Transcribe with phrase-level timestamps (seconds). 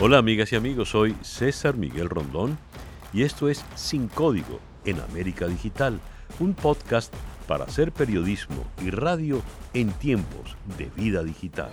[0.00, 2.56] Hola amigas y amigos, soy César Miguel Rondón
[3.12, 5.98] y esto es Sin Código en América Digital,
[6.38, 7.12] un podcast
[7.48, 9.42] para hacer periodismo y radio
[9.74, 11.72] en tiempos de vida digital.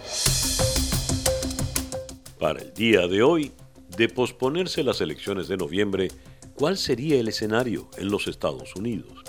[2.39, 3.51] Para el día de hoy,
[3.95, 6.07] de posponerse las elecciones de noviembre,
[6.55, 9.23] ¿cuál sería el escenario en los Estados Unidos?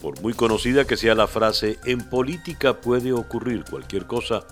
[0.00, 4.46] Por muy conocida que sea la frase, en política puede ocurrir cualquier cosa,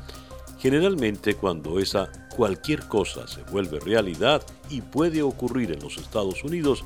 [0.60, 6.84] generalmente cuando esa cualquier cosa se vuelve realidad y puede ocurrir en los Estados Unidos,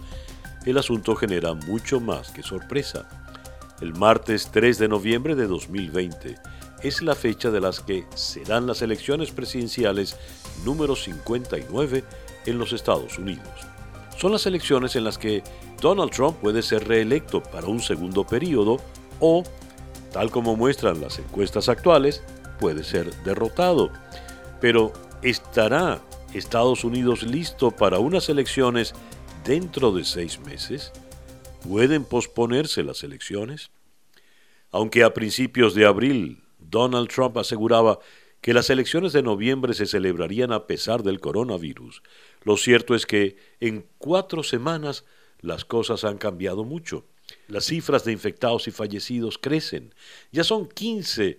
[0.65, 3.09] el asunto genera mucho más que sorpresa.
[3.81, 6.37] El martes 3 de noviembre de 2020
[6.83, 10.17] es la fecha de las que serán las elecciones presidenciales
[10.65, 12.05] número 59
[12.47, 13.49] en los Estados Unidos.
[14.17, 15.43] Son las elecciones en las que
[15.81, 18.79] Donald Trump puede ser reelecto para un segundo periodo
[19.19, 19.43] o,
[20.13, 22.23] tal como muestran las encuestas actuales,
[22.65, 23.91] puede ser derrotado.
[24.59, 28.95] Pero ¿Estará Estados Unidos listo para unas elecciones
[29.45, 30.93] dentro de seis meses?
[31.67, 33.71] ¿Pueden posponerse las elecciones?
[34.71, 37.99] Aunque a principios de abril Donald Trump aseguraba
[38.41, 42.03] que las elecciones de noviembre se celebrarían a pesar del coronavirus,
[42.45, 45.05] lo cierto es que en cuatro semanas
[45.41, 47.05] las cosas han cambiado mucho.
[47.47, 49.95] Las cifras de infectados y fallecidos crecen.
[50.33, 51.39] Ya son 15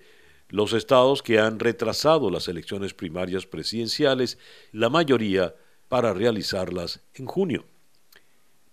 [0.50, 4.38] los estados que han retrasado las elecciones primarias presidenciales,
[4.72, 5.56] la mayoría
[5.88, 7.66] para realizarlas en junio.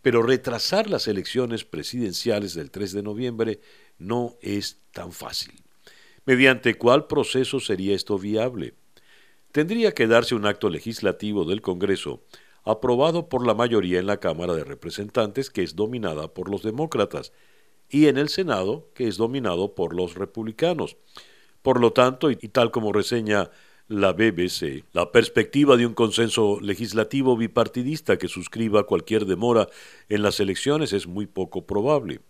[0.03, 3.61] Pero retrasar las elecciones presidenciales del 3 de noviembre
[3.99, 5.53] no es tan fácil.
[6.25, 8.75] ¿Mediante cuál proceso sería esto viable?
[9.53, 12.23] Tendría que darse un acto legislativo del Congreso
[12.65, 17.33] aprobado por la mayoría en la Cámara de Representantes, que es dominada por los demócratas,
[17.89, 20.97] y en el Senado, que es dominado por los republicanos.
[21.63, 23.51] Por lo tanto, y tal como reseña
[23.89, 29.69] la BBC, la perspectiva de un consenso legislativo bipartidista que suscriba cualquier demora
[30.09, 32.21] en las elecciones es muy poco probable.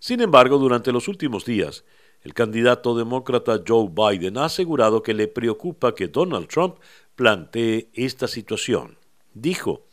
[0.00, 1.84] Sin embargo, durante los últimos días,
[2.22, 6.76] el candidato demócrata Joe Biden ha asegurado que le preocupa que Donald Trump
[7.16, 8.98] plantee esta situación.
[9.34, 9.86] Dijo,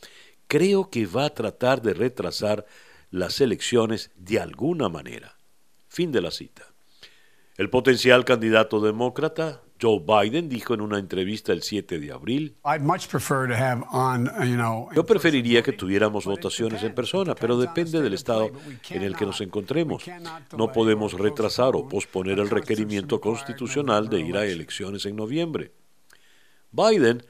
[0.47, 2.65] creo que va a tratar de retrasar
[3.09, 5.37] las elecciones de alguna manera.
[5.87, 6.74] Fin de la cita.
[7.57, 12.57] El potencial candidato demócrata, Joe Biden, dijo en una entrevista el 7 de abril,
[14.93, 18.51] yo preferiría que tuviéramos votaciones en persona, pero depende del estado
[18.89, 20.03] en el que nos encontremos.
[20.57, 25.71] No podemos retrasar o posponer el requerimiento constitucional de ir a elecciones en noviembre.
[26.71, 27.23] Biden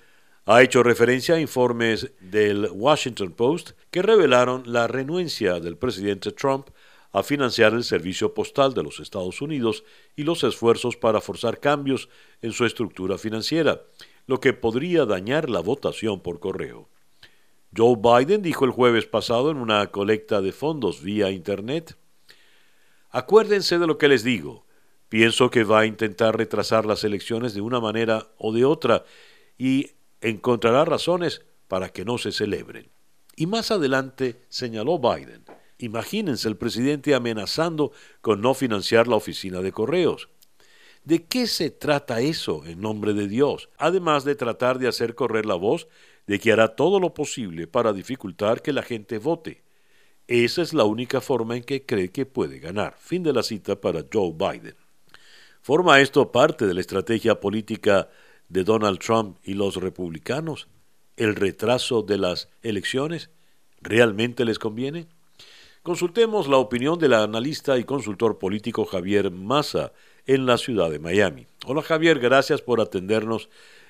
[0.48, 6.70] ha hecho referencia a informes del Washington Post que revelaron la renuencia del presidente Trump
[7.16, 9.86] a financiar el servicio postal de los Estados Unidos
[10.18, 12.10] y los esfuerzos para forzar cambios
[12.42, 13.84] en su estructura financiera,
[14.28, 16.90] lo que podría dañar la votación por correo.
[17.76, 21.98] Joe Biden dijo el jueves pasado en una colecta de fondos vía Internet,
[23.12, 24.66] Acuérdense de lo que les digo,
[25.08, 29.06] pienso que va a intentar retrasar las elecciones de una manera o de otra
[29.58, 32.90] y encontrará razones para que no se celebren.
[33.38, 35.46] Y más adelante señaló Biden,
[35.78, 37.92] Imagínense el presidente amenazando
[38.22, 40.30] con no financiar la oficina de correos.
[41.04, 43.70] ¿De qué se trata eso en nombre de Dios?
[43.78, 45.88] Además de tratar de hacer correr la voz
[46.26, 49.64] de que hará todo lo posible para dificultar que la gente vote.
[50.28, 52.96] Esa es la única forma en que cree que puede ganar.
[52.98, 54.76] Fin de la cita para Joe Biden.
[55.62, 58.10] ¿Forma esto parte de la estrategia política
[58.50, 60.68] de Donald Trump y los republicanos?
[61.18, 63.30] ¿El retraso de las elecciones
[63.82, 65.08] realmente les conviene?
[65.86, 69.92] Consultemos la opinión del analista y consultor político Javier Massa
[70.26, 71.46] en la ciudad de Miami.
[71.68, 73.50] Hola Javier, gracias por atendernos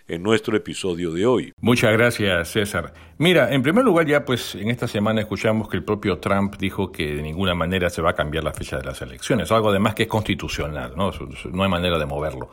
[0.10, 1.54] en nuestro episodio de hoy.
[1.62, 2.94] Muchas gracias, César.
[3.18, 6.92] Mira, en primer lugar ya pues en esta semana escuchamos que el propio Trump dijo
[6.92, 9.96] que de ninguna manera se va a cambiar la fecha de las elecciones, algo además
[9.96, 11.12] que es constitucional, ¿no?
[11.54, 12.50] No hay manera de moverlo.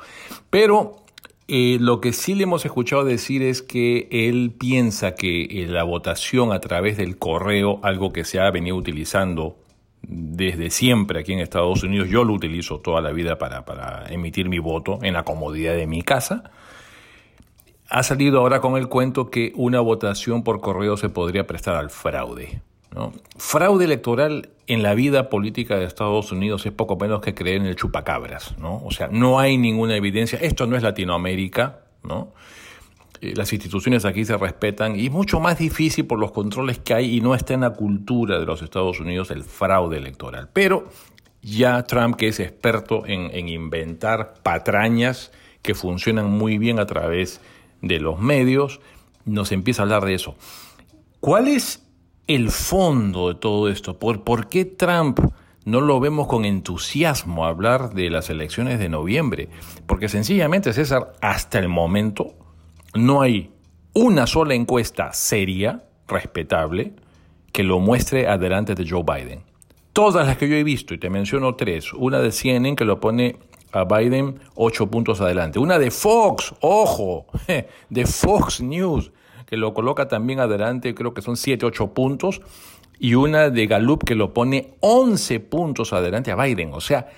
[0.50, 1.02] Pero
[1.48, 5.82] eh, lo que sí le hemos escuchado decir es que él piensa que eh, la
[5.82, 9.56] votación a través del correo, algo que se ha venido utilizando
[10.02, 14.48] desde siempre aquí en Estados Unidos, yo lo utilizo toda la vida para, para emitir
[14.48, 16.50] mi voto en la comodidad de mi casa,
[17.88, 21.90] ha salido ahora con el cuento que una votación por correo se podría prestar al
[21.90, 22.62] fraude.
[23.36, 27.66] Fraude electoral en la vida política de Estados Unidos es poco menos que creer en
[27.66, 28.82] el chupacabras, ¿no?
[28.84, 30.38] O sea, no hay ninguna evidencia.
[30.40, 32.32] Esto no es Latinoamérica, ¿no?
[33.20, 36.94] Eh, las instituciones aquí se respetan y es mucho más difícil por los controles que
[36.94, 40.50] hay y no está en la cultura de los Estados Unidos el fraude electoral.
[40.52, 40.88] Pero
[41.40, 47.40] ya Trump, que es experto en, en inventar patrañas que funcionan muy bien a través
[47.80, 48.80] de los medios,
[49.24, 50.36] nos empieza a hablar de eso.
[51.20, 51.82] ¿Cuál es
[52.34, 53.98] el fondo de todo esto?
[53.98, 55.20] ¿Por, por qué Trump
[55.64, 59.48] no lo vemos con entusiasmo hablar de las elecciones de noviembre?
[59.86, 62.34] Porque sencillamente, César, hasta el momento
[62.94, 63.50] no hay
[63.94, 66.94] una sola encuesta seria, respetable,
[67.52, 69.42] que lo muestre adelante de Joe Biden.
[69.92, 72.98] Todas las que yo he visto, y te menciono tres, una de CNN que lo
[72.98, 73.36] pone
[73.72, 77.26] a Biden ocho puntos adelante, una de Fox, ojo,
[77.90, 79.12] de Fox News,
[79.52, 82.40] que lo coloca también adelante, creo que son siete, ocho puntos,
[82.98, 86.72] y una de Gallup que lo pone once puntos adelante a Biden.
[86.72, 87.10] O sea,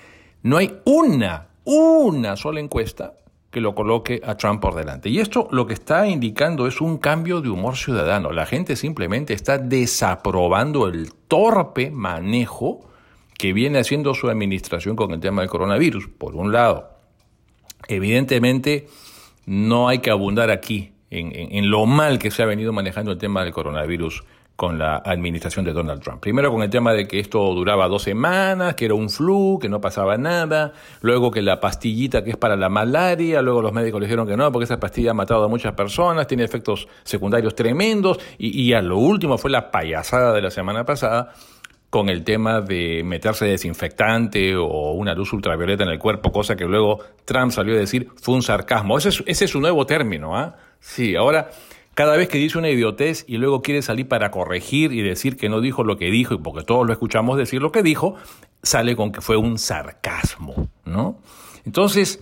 [0.43, 3.13] no hay una, una sola encuesta
[3.51, 5.07] que lo coloque a Trump por delante.
[5.07, 8.33] Y esto lo que está indicando es un cambio de humor ciudadano.
[8.33, 12.81] La gente simplemente está desaprobando el torpe manejo
[13.37, 16.09] que viene haciendo su administración con el tema del coronavirus.
[16.09, 16.89] Por un lado,
[17.87, 18.87] evidentemente
[19.45, 23.17] no hay que abundar aquí en, en lo mal que se ha venido manejando el
[23.17, 24.23] tema del coronavirus
[24.55, 26.21] con la administración de Donald Trump.
[26.21, 29.67] Primero con el tema de que esto duraba dos semanas, que era un flu, que
[29.67, 30.71] no pasaba nada,
[31.01, 34.37] luego que la pastillita que es para la malaria, luego los médicos le dijeron que
[34.37, 38.73] no, porque esa pastilla ha matado a muchas personas, tiene efectos secundarios tremendos, y, y
[38.73, 41.33] a lo último fue la payasada de la semana pasada
[41.89, 46.65] con el tema de meterse desinfectante o una luz ultravioleta en el cuerpo, cosa que
[46.65, 48.97] luego Trump salió a decir fue un sarcasmo.
[48.97, 50.55] Ese es, ese es su nuevo término, ¿ah?
[50.79, 51.49] Sí, ahora
[51.95, 55.47] cada vez que dice una idiotez y luego quiere salir para corregir y decir que
[55.47, 58.15] no dijo lo que dijo, y porque todos lo escuchamos decir lo que dijo,
[58.61, 61.17] sale con que fue un sarcasmo, ¿no?
[61.65, 62.19] Entonces,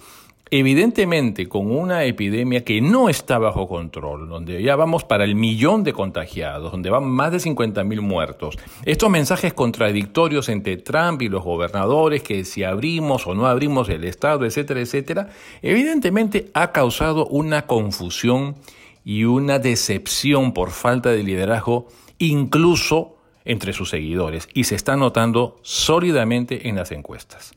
[0.60, 5.84] evidentemente, con una epidemia que no está bajo control, donde ya vamos para el millón
[5.84, 11.28] de contagiados, donde van más de 50 mil muertos, estos mensajes contradictorios entre Trump y
[11.28, 15.30] los gobernadores, que si abrimos o no abrimos el Estado, etcétera, etcétera,
[15.64, 18.54] evidentemente ha causado una confusión
[19.04, 21.88] y una decepción por falta de liderazgo
[22.20, 27.54] incluso entre sus seguidores y se está notando sólidamente en las encuestas.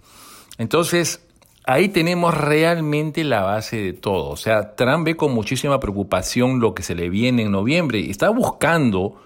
[0.56, 1.25] Entonces,
[1.66, 4.30] ahí tenemos realmente la base de todo.
[4.30, 8.10] O sea, Trump ve con muchísima preocupación lo que se le viene en noviembre y
[8.10, 9.20] está buscando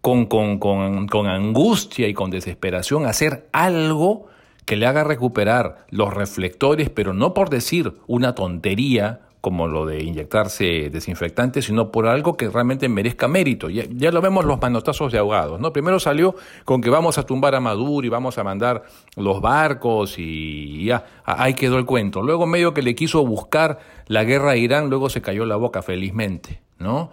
[0.00, 4.26] con, con, con, con angustia y con desesperación hacer algo
[4.64, 10.04] que le haga recuperar los reflectores, pero no por decir una tontería como lo de
[10.04, 13.68] inyectarse desinfectantes, sino por algo que realmente merezca mérito.
[13.68, 15.72] Ya, ya, lo vemos los manotazos de ahogados, ¿no?
[15.72, 18.84] Primero salió con que vamos a tumbar a Maduro y vamos a mandar
[19.16, 22.22] los barcos y ya, ahí quedó el cuento.
[22.22, 25.82] Luego medio que le quiso buscar la guerra a Irán, luego se cayó la boca
[25.82, 27.10] felizmente, ¿no?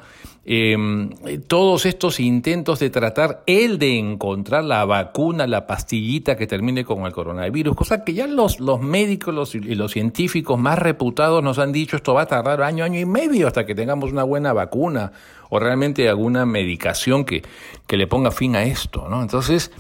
[0.51, 1.11] Em,
[1.47, 7.05] todos estos intentos de tratar él de encontrar la vacuna, la pastillita que termine con
[7.05, 11.71] el coronavirus, cosa que ya los, los médicos y los científicos más reputados nos han
[11.71, 15.11] dicho esto va a tardar año, año y medio hasta que tengamos una buena vacuna
[15.49, 17.43] o realmente alguna medicación que,
[17.85, 19.21] que le ponga fin a esto, ¿no?
[19.21, 19.71] Entonces,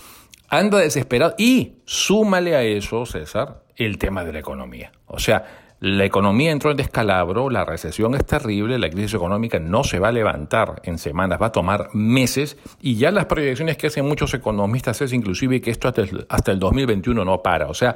[0.49, 4.91] anda desesperado y súmale a eso, César, el tema de la economía.
[5.07, 9.83] O sea, la economía entró en descalabro, la recesión es terrible, la crisis económica no
[9.85, 13.87] se va a levantar en semanas, va a tomar meses y ya las proyecciones que
[13.87, 17.67] hacen muchos economistas es inclusive que esto hasta el, hasta el 2021 no para.
[17.67, 17.95] O sea,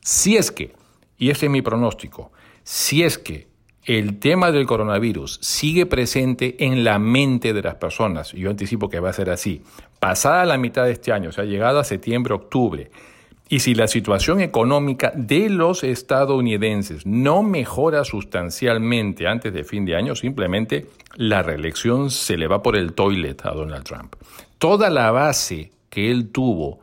[0.00, 0.74] si es que,
[1.18, 2.32] y ese es mi pronóstico,
[2.62, 3.48] si es que
[3.84, 8.88] el tema del coronavirus sigue presente en la mente de las personas, y yo anticipo
[8.88, 9.62] que va a ser así,
[9.98, 12.90] pasada la mitad de este año, o sea, llegado a septiembre, octubre,
[13.48, 19.96] y si la situación económica de los estadounidenses no mejora sustancialmente antes de fin de
[19.96, 20.86] año, simplemente
[21.16, 24.16] la reelección se le va por el toilet a Donald Trump.
[24.58, 26.80] Toda la base que él tuvo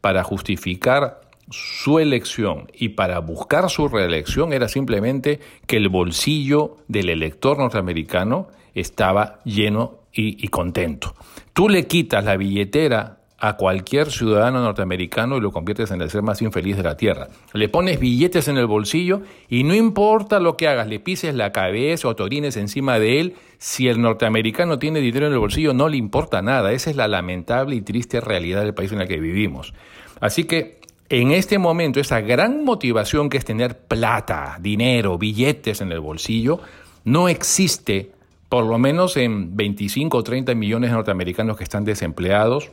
[0.00, 1.20] para justificar
[1.50, 8.48] su elección y para buscar su reelección era simplemente que el bolsillo del elector norteamericano
[8.74, 11.14] estaba lleno y, y contento.
[11.52, 16.22] Tú le quitas la billetera a cualquier ciudadano norteamericano y lo conviertes en el ser
[16.22, 17.28] más infeliz de la Tierra.
[17.52, 21.52] Le pones billetes en el bolsillo y no importa lo que hagas, le pises la
[21.52, 25.88] cabeza o orines encima de él, si el norteamericano tiene dinero en el bolsillo no
[25.88, 26.72] le importa nada.
[26.72, 29.72] Esa es la lamentable y triste realidad del país en el que vivimos.
[30.20, 35.92] Así que en este momento esa gran motivación que es tener plata, dinero, billetes en
[35.92, 36.60] el bolsillo,
[37.04, 38.10] no existe
[38.48, 42.70] por lo menos en 25 o 30 millones de norteamericanos que están desempleados,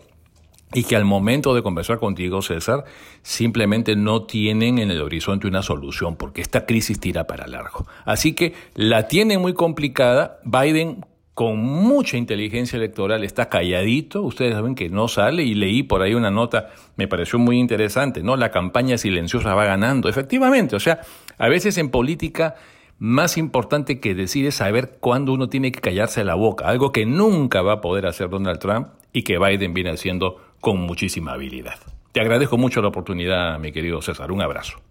[0.74, 2.86] y que al momento de conversar contigo, César,
[3.22, 7.86] simplemente no tienen en el horizonte una solución, porque esta crisis tira para largo.
[8.03, 10.39] Así que la tiene muy complicada.
[10.43, 16.01] Biden con mucha inteligencia electoral, está calladito, ustedes saben que no sale y leí por
[16.01, 18.38] ahí una nota, me pareció muy interesante, ¿no?
[18.38, 21.01] La campaña silenciosa va ganando, efectivamente, o sea,
[21.38, 22.55] a veces en política
[22.98, 27.05] Más importante que decir es saber cuándo uno tiene que callarse la boca, algo que
[27.05, 31.75] nunca va a poder hacer Donald Trump y que Biden viene haciendo con muchísima habilidad.
[32.12, 34.31] Te agradezco mucho la oportunidad, mi querido César.
[34.31, 34.81] Un abrazo.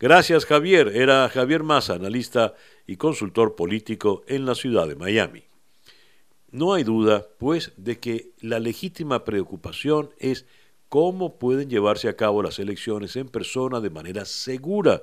[0.00, 0.88] Gracias, Javier.
[0.88, 2.54] Era Javier Massa, analista
[2.86, 5.44] y consultor político en la ciudad de Miami.
[6.50, 10.46] No hay duda, pues, de que la legítima preocupación es
[10.88, 15.02] cómo pueden llevarse a cabo las elecciones en persona de manera segura,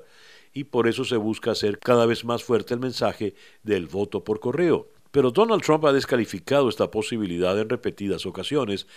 [0.54, 4.40] y por eso se busca hacer cada vez más fuerte el mensaje del voto por
[4.40, 4.88] correo.
[5.12, 8.88] Pero Donald Trump ha descalificado esta posibilidad en repetidas ocasiones,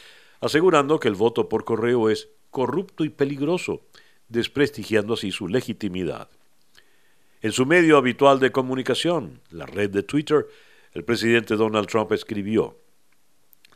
[0.43, 3.83] asegurando que el voto por correo es corrupto y peligroso,
[4.29, 6.29] desprestigiando así su legitimidad.
[7.41, 10.49] En su medio habitual de comunicación, la red de Twitter,
[10.93, 12.77] el presidente Donald Trump escribió,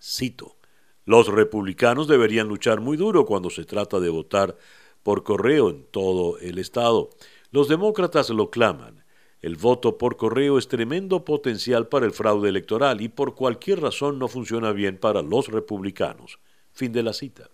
[0.03, 0.57] cito,
[1.05, 4.57] los republicanos deberían luchar muy duro cuando se trata de votar
[5.05, 7.11] por correo en todo el estado.
[7.53, 9.05] Los demócratas lo claman.
[9.41, 14.19] El voto por correo es tremendo potencial para el fraude electoral y por cualquier razón
[14.19, 16.41] no funciona bien para los republicanos.
[16.77, 17.49] Fin de la cita.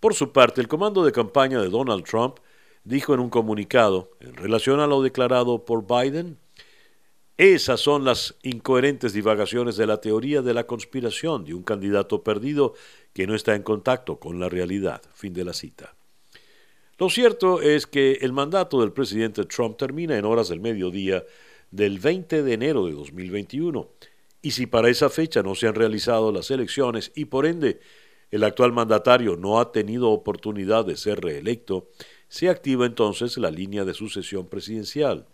[0.00, 2.38] Por su parte, el comando de campaña de Donald Trump
[2.82, 6.38] dijo en un comunicado, en relación a lo declarado por Biden,
[7.36, 12.74] esas son las incoherentes divagaciones de la teoría de la conspiración de un candidato perdido
[13.12, 15.02] que no está en contacto con la realidad.
[15.14, 15.94] Fin de la cita.
[16.98, 21.24] Lo cierto es que el mandato del presidente Trump termina en horas del mediodía
[21.70, 23.88] del 20 de enero de 2021.
[24.42, 27.78] Y si para esa fecha no se han realizado las elecciones y por ende
[28.30, 31.88] el actual mandatario no ha tenido oportunidad de ser reelecto,
[32.28, 35.26] se activa entonces la línea de sucesión presidencial.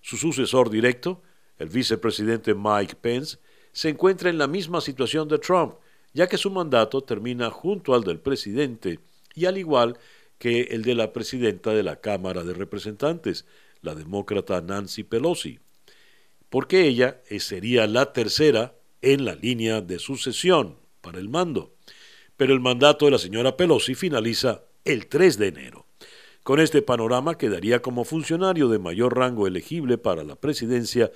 [0.00, 1.22] Su sucesor directo,
[1.58, 3.38] el vicepresidente Mike Pence,
[3.72, 5.74] se encuentra en la misma situación de Trump,
[6.12, 9.00] ya que su mandato termina junto al del presidente
[9.34, 9.98] y al igual
[10.38, 13.46] que el de la presidenta de la Cámara de Representantes,
[13.80, 15.58] la demócrata Nancy Pelosi,
[16.50, 21.72] porque ella sería la tercera en la línea de sucesión para el mando
[22.42, 25.86] pero el mandato de la señora Pelosi finaliza el 3 de enero.
[26.42, 31.12] Con este panorama quedaría como funcionario de mayor rango elegible para la presidencia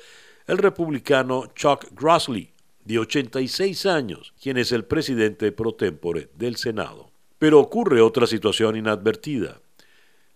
[0.47, 2.53] el republicano Chuck Grassley,
[2.85, 7.11] de 86 años, quien es el presidente pro tempore del Senado.
[7.41, 9.61] Pero ocurre otra situación inadvertida.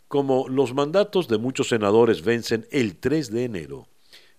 [0.08, 3.86] Como los mandatos de muchos senadores vencen el 3 de enero,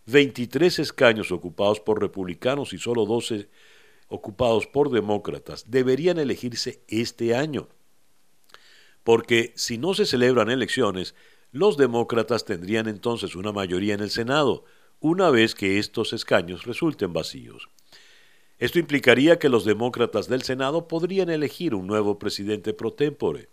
[0.07, 3.47] 23 escaños ocupados por republicanos y solo 12
[4.11, 7.67] ocupados por demócratas deberían elegirse este año.
[9.03, 11.15] Porque si no se celebran elecciones,
[11.51, 14.63] los demócratas tendrían entonces una mayoría en el Senado,
[14.99, 17.69] una vez que estos escaños resulten vacíos.
[18.59, 23.49] Esto implicaría que los demócratas del Senado podrían elegir un nuevo presidente pro tempore.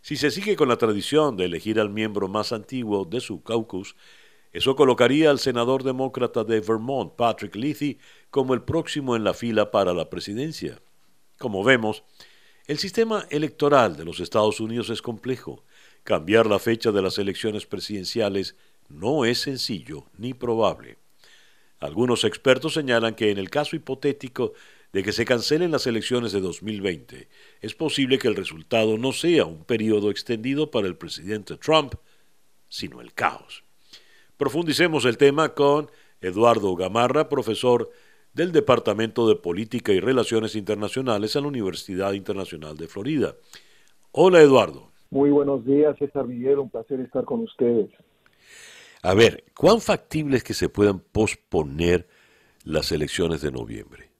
[0.00, 3.96] Si se sigue con la tradición de elegir al miembro más antiguo de su caucus,
[4.54, 7.98] eso colocaría al senador demócrata de Vermont, Patrick Leahy,
[8.30, 10.80] como el próximo en la fila para la presidencia.
[11.40, 12.04] Como vemos,
[12.68, 15.64] el sistema electoral de los Estados Unidos es complejo.
[16.04, 18.54] Cambiar la fecha de las elecciones presidenciales
[18.88, 20.98] no es sencillo ni probable.
[21.80, 24.52] Algunos expertos señalan que en el caso hipotético
[24.92, 27.28] de que se cancelen las elecciones de 2020,
[27.60, 31.94] es posible que el resultado no sea un periodo extendido para el presidente Trump,
[32.68, 33.63] sino el caos.
[34.36, 35.88] Profundicemos el tema con
[36.20, 37.90] Eduardo Gamarra, profesor
[38.32, 43.34] del Departamento de Política y Relaciones Internacionales a la Universidad Internacional de Florida.
[44.10, 44.90] Hola Eduardo.
[45.10, 47.90] Muy buenos días, César Miguel, un placer estar con ustedes.
[49.02, 52.08] A ver, ¿cuán factible es que se puedan posponer
[52.64, 54.10] las elecciones de noviembre?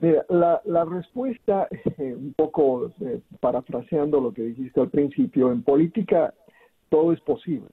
[0.00, 1.68] Mira, la, respuesta,
[1.98, 6.34] eh, un poco eh, parafraseando lo que dijiste al principio, en política
[6.88, 7.68] todo es posible.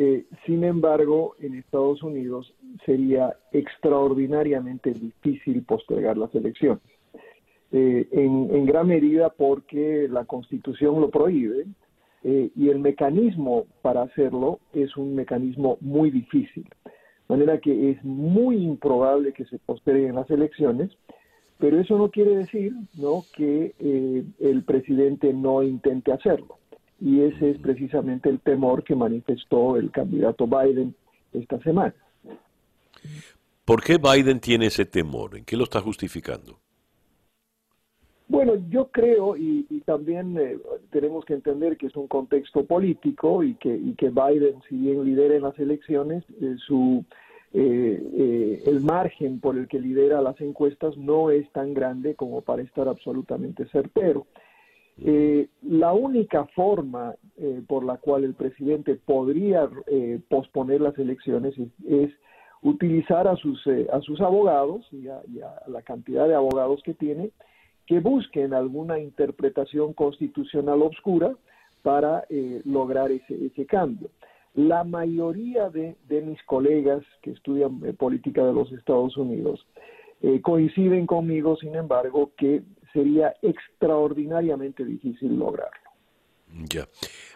[0.00, 2.54] Eh, sin embargo, en Estados Unidos
[2.86, 6.84] sería extraordinariamente difícil postergar las elecciones,
[7.72, 11.66] eh, en, gran medida porque la Constitución lo prohíbe
[12.22, 16.68] eh, y el mecanismo para hacerlo es un mecanismo muy difícil.
[16.84, 20.92] De manera que es muy improbable que se posterguen las elecciones,
[21.58, 22.72] pero eso no quiere decir
[23.36, 23.74] que
[24.38, 26.57] el presidente no intente hacerlo
[27.00, 30.94] y ese es precisamente el temor que manifestó el candidato Biden
[31.32, 31.94] esta semana.
[33.64, 35.36] ¿Por qué Biden tiene ese temor?
[35.36, 36.58] ¿En qué lo está justificando?
[38.26, 40.58] Bueno, yo creo, y, también eh,
[40.90, 45.02] tenemos que entender que es un contexto político y que, y que Biden, si bien
[45.02, 47.04] lidera en las elecciones, eh, su,
[47.54, 52.62] eh, el margen por el que lidera las encuestas no es tan grande como para
[52.62, 54.26] estar absolutamente certero.
[55.00, 61.54] Eh, la única forma eh, por la cual el presidente podría eh, posponer las elecciones
[61.86, 62.10] es,
[62.60, 65.22] utilizar a sus, a sus abogados y a,
[65.68, 67.30] la cantidad de abogados que tiene
[67.86, 71.36] que busquen alguna interpretación constitucional obscura
[71.82, 72.24] para
[72.64, 74.10] lograr ese, ese cambio.
[74.54, 79.64] La mayoría de, de mis colegas que estudian política de los Estados Unidos
[80.42, 85.90] coinciden conmigo, sin embargo, que sería extraordinariamente difícil lograrlo.
[86.68, 86.88] Ya.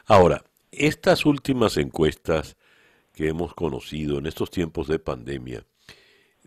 [0.06, 2.56] Ahora, estas últimas encuestas
[3.12, 5.64] que hemos conocido en estos tiempos de pandemia,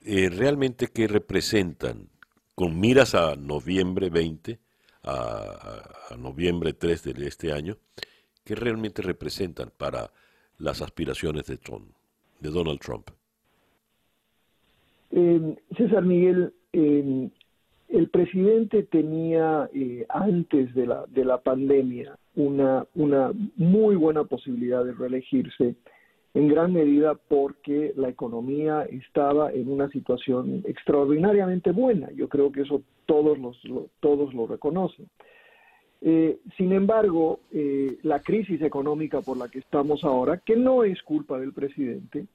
[0.04, 2.10] eh, ¿realmente qué representan?
[2.56, 4.60] Con miras a noviembre 20,
[5.04, 7.78] a, noviembre 3 de este año,
[8.44, 10.12] ¿qué realmente representan para
[10.58, 11.92] las aspiraciones de Trump,
[12.40, 13.10] de Donald Trump?
[15.12, 17.30] Eh, César Miguel, eh,
[17.90, 24.84] el presidente tenía eh, antes de la, de la pandemia una, una muy buena posibilidad
[24.84, 25.76] de reelegirse,
[26.34, 32.12] en gran medida porque la economía estaba en una situación extraordinariamente buena.
[32.12, 35.08] Yo creo que eso todos, los, lo, todos lo reconocen.
[36.02, 41.02] Eh, sin embargo, eh, la crisis económica por la que estamos ahora, que no es
[41.04, 42.26] culpa del presidente,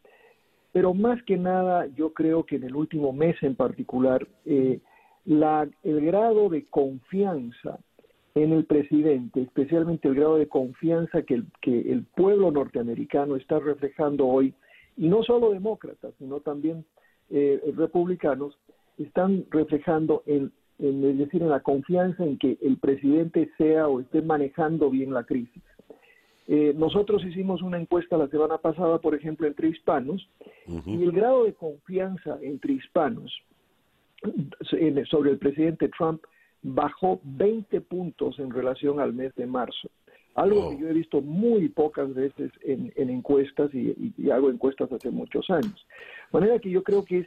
[0.73, 4.81] pero más que nada yo creo que en el último mes en particular, eh,
[5.25, 7.79] la, el grado de confianza
[8.35, 13.59] en el presidente, especialmente el grado de confianza que el, que el pueblo norteamericano está
[13.59, 14.55] reflejando hoy,
[14.97, 16.85] y no solo demócratas, sino también
[17.31, 18.59] eh, republicanos,
[18.99, 24.01] están reflejando en, en, es decir, en la confianza en que el presidente sea o
[24.01, 25.63] esté manejando bien la crisis.
[26.49, 30.29] Eh, nosotros hicimos una encuesta la semana pasada, por ejemplo, entre hispanos,
[30.87, 33.33] y el grado de confianza entre hispanos
[35.11, 36.23] sobre el presidente Trump
[36.63, 39.89] bajó 20 puntos en relación al mes de marzo.
[40.35, 45.51] Algo que yo he visto muy pocas veces en, encuestas y, hago encuestas hace muchos
[45.51, 45.87] años.
[46.33, 47.27] De manera que yo creo que es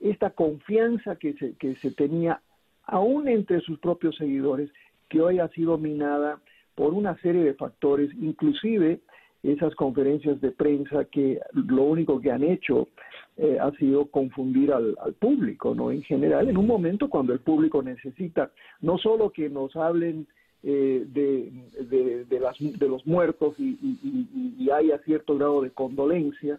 [0.00, 2.40] esta confianza que se, que se tenía
[2.84, 4.70] aún entre sus propios seguidores
[5.08, 6.40] que hoy ha sido minada
[6.74, 9.00] por una serie de factores, inclusive
[9.42, 12.88] esas conferencias de prensa que lo único que han hecho
[13.36, 15.90] eh, ha sido confundir al, público, ¿no?
[15.90, 20.26] En general, en un momento cuando el público necesita no solo que nos hablen
[20.62, 26.58] eh, de, de, las, de los muertos y, haya cierto grado de condolencia,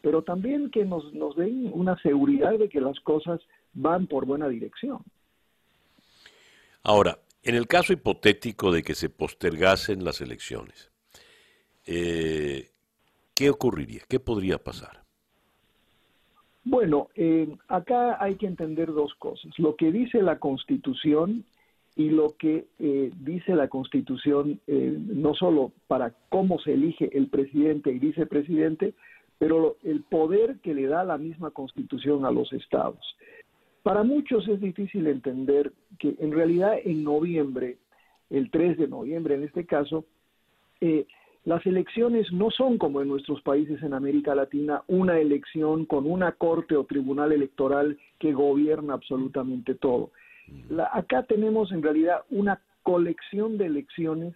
[0.00, 3.40] pero también que nos, nos den una seguridad de que las cosas
[3.74, 5.00] van por buena dirección.
[6.82, 10.90] Ahora, en el caso hipotético de que se postergasen las elecciones,
[11.86, 12.70] eh,
[13.34, 14.02] ¿qué ocurriría?
[14.08, 15.02] ¿Qué podría pasar?
[16.64, 19.50] Bueno, eh, acá hay que entender dos cosas.
[19.58, 21.44] Lo que dice la Constitución
[21.96, 27.28] y lo que eh, dice la Constitución, eh, no solo para cómo se elige el
[27.28, 28.94] presidente y vicepresidente,
[29.38, 33.16] pero el poder que le da la misma Constitución a los estados.
[33.82, 37.78] Para muchos es difícil entender que en realidad en noviembre,
[38.28, 40.04] el 3 de noviembre en este caso,
[40.80, 41.06] eh,
[41.44, 46.32] las elecciones no son como en nuestros países en América Latina, una elección con una
[46.32, 50.10] corte o tribunal electoral que gobierna absolutamente todo.
[50.92, 54.34] acá tenemos en realidad una colección de elecciones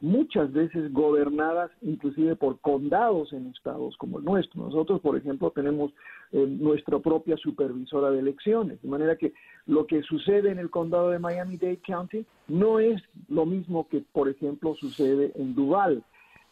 [0.00, 4.62] muchas veces gobernadas inclusive por condados en estados como el nuestro.
[4.62, 5.92] Nosotros, por ejemplo, tenemos
[6.32, 9.34] eh, nuestra propia supervisora de elecciones, de manera que
[9.66, 14.28] lo que sucede en el condado de Miami-Dade County no es lo mismo que, por
[14.28, 16.02] ejemplo, sucede en Duval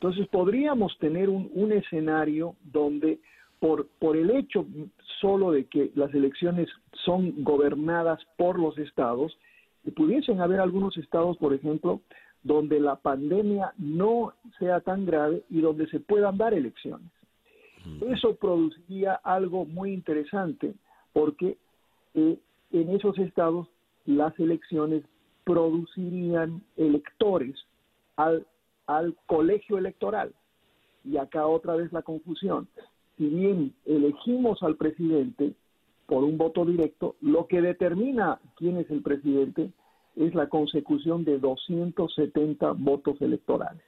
[0.00, 3.18] entonces podríamos tener un, escenario donde
[3.58, 4.64] por, por el hecho
[5.20, 6.68] solo de que las elecciones
[7.04, 9.37] son gobernadas por los estados,
[9.96, 12.00] pudiesen haber algunos estados, por ejemplo,
[12.44, 17.11] donde la pandemia no sea tan grave y donde se puedan dar elecciones.
[18.00, 20.74] Eso produciría algo muy interesante
[21.12, 21.56] porque
[22.14, 22.38] eh,
[22.70, 23.66] en esos estados
[24.04, 25.02] las elecciones
[25.44, 27.56] producirían electores
[28.16, 28.46] al
[28.88, 30.35] al colegio electoral.
[31.05, 32.66] Y acá otra vez la confusión.
[33.16, 35.53] Si bien elegimos al presidente
[36.07, 39.70] por un voto directo, lo que determina quién es el presidente
[40.16, 43.83] es la consecución de 270 votos electorales.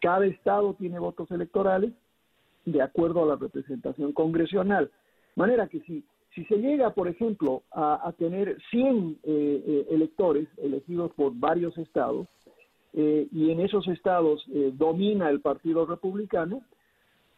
[0.00, 1.92] Cada estado tiene votos electorales
[2.64, 4.86] de acuerdo a la representación congresional.
[4.86, 10.48] De manera que si, si se llega, por ejemplo, a, tener 100 eh, eh, electores
[10.58, 12.28] elegidos por varios estados,
[12.96, 16.62] eh, y en esos estados eh, domina el Partido Republicano,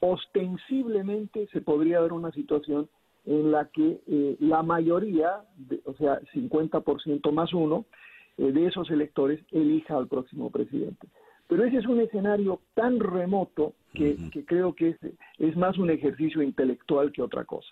[0.00, 2.88] ostensiblemente se podría dar una situación
[3.24, 5.40] en la que eh, la mayoría,
[5.84, 7.86] o sea, 50% más uno,
[8.36, 11.08] de esos electores elija al próximo presidente.
[11.48, 14.14] Pero ese es un escenario tan remoto que,
[14.44, 14.98] creo que es,
[15.38, 17.70] es, más un ejercicio intelectual que otra cosa.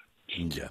[0.49, 0.71] Ya.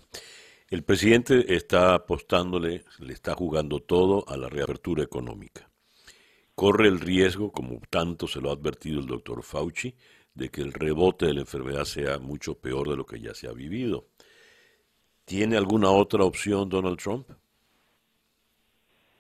[0.68, 5.70] El presidente está apostándole, le está jugando todo a la reapertura económica.
[6.56, 9.94] Corre el riesgo, como tanto se lo ha advertido el doctor Fauci,
[10.36, 13.48] de que el rebote de la enfermedad sea mucho peor de lo que ya se
[13.48, 14.06] ha vivido.
[15.26, 17.28] ¿Tiene alguna otra opción Donald Trump?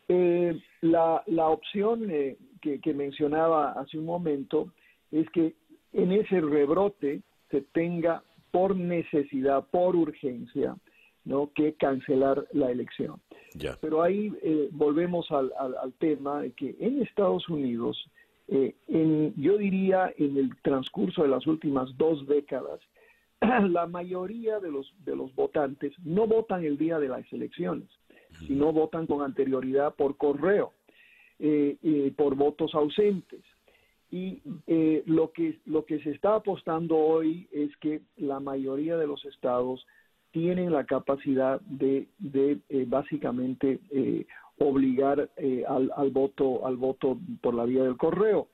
[0.07, 4.73] Eh, la, la, opción eh, que, que, mencionaba hace un momento
[5.11, 5.55] es que
[5.93, 10.75] en ese rebrote se tenga por necesidad, por urgencia,
[11.25, 11.51] ¿no?
[11.55, 13.21] que cancelar la elección.
[13.81, 17.97] Pero ahí eh, volvemos al, al, tema de que en Estados Unidos,
[18.47, 22.79] en, yo diría en el transcurso de las últimas dos décadas,
[23.69, 27.89] la mayoría de los, de los votantes no votan el día de las elecciones,
[28.47, 30.73] sino votan con anterioridad por correo,
[31.39, 33.41] eh, por votos ausentes.
[34.11, 39.07] Y eh, lo, que, lo que se está apostando hoy es que la mayoría de
[39.07, 39.85] los estados
[40.33, 43.79] tienen la capacidad de, de eh, básicamente
[44.57, 45.29] obligar
[45.67, 48.49] al, al, voto, al voto por la vía del correo.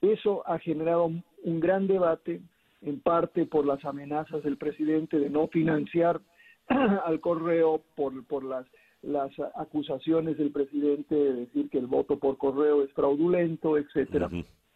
[0.00, 1.10] Eso ha generado
[1.44, 2.40] un gran debate
[2.82, 6.20] en parte por las amenazas del presidente de no financiar
[6.68, 8.66] al correo, por, por las,
[9.02, 14.30] las acusaciones del presidente de decir que el voto por correo es fraudulento, etcétera.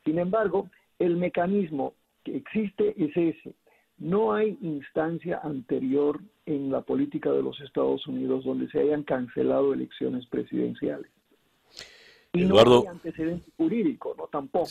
[0.04, 3.54] Sin embargo, el mecanismo que existe es ese.
[3.98, 9.74] No hay instancia anterior en la política de los Estados Unidos donde se hayan cancelado
[9.74, 11.10] elecciones presidenciales.
[12.32, 14.68] Y no hay antecedente jurídico, no tampoco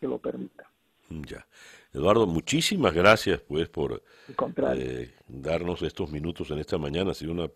[0.00, 0.70] que lo permita.
[1.08, 1.44] Ya.
[1.92, 4.02] Eduardo, muchísimas gracias pues por
[4.76, 7.10] eh, darnos estos minutos en esta mañana.
[7.10, 7.50] Ha sido una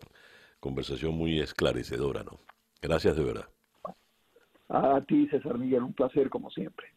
[0.59, 2.39] conversación muy esclarecedora, ¿no?
[2.81, 3.47] Gracias de verdad.
[4.67, 6.87] A ti, César Miguel, un placer como siempre.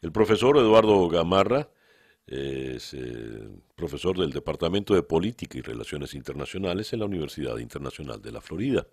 [0.00, 1.68] El profesor Eduardo Gamarra
[2.26, 8.32] es eh, profesor del Departamento de Política y Relaciones Internacionales en la Universidad Internacional de
[8.32, 8.86] la Florida.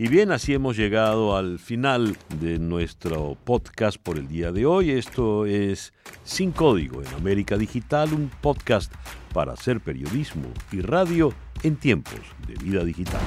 [0.00, 4.92] Y bien, así hemos llegado al final de nuestro podcast por el día de hoy.
[4.92, 8.92] Esto es Sin Código en América Digital, un podcast
[9.34, 13.20] para hacer periodismo y radio en tiempos de vida digital.